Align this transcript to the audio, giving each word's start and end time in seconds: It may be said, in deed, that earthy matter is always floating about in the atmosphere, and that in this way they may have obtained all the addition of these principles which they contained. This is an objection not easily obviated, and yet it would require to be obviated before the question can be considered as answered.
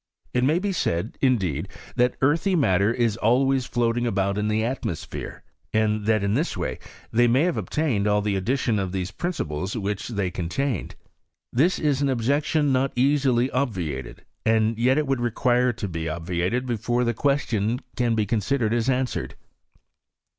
It 0.33 0.43
may 0.43 0.57
be 0.57 0.71
said, 0.71 1.15
in 1.21 1.37
deed, 1.37 1.69
that 1.95 2.15
earthy 2.23 2.55
matter 2.55 2.91
is 2.91 3.17
always 3.17 3.67
floating 3.67 4.07
about 4.07 4.35
in 4.35 4.47
the 4.47 4.63
atmosphere, 4.63 5.43
and 5.73 6.07
that 6.07 6.23
in 6.23 6.33
this 6.33 6.57
way 6.57 6.79
they 7.13 7.27
may 7.27 7.43
have 7.43 7.55
obtained 7.55 8.07
all 8.07 8.19
the 8.19 8.35
addition 8.35 8.79
of 8.79 8.93
these 8.93 9.11
principles 9.11 9.77
which 9.77 10.07
they 10.07 10.31
contained. 10.31 10.95
This 11.53 11.77
is 11.77 12.01
an 12.01 12.09
objection 12.09 12.71
not 12.73 12.93
easily 12.95 13.51
obviated, 13.51 14.25
and 14.43 14.75
yet 14.75 14.97
it 14.97 15.05
would 15.05 15.21
require 15.21 15.71
to 15.73 15.87
be 15.87 16.09
obviated 16.09 16.65
before 16.65 17.03
the 17.03 17.13
question 17.13 17.79
can 17.95 18.15
be 18.15 18.25
considered 18.25 18.73
as 18.73 18.89
answered. 18.89 19.35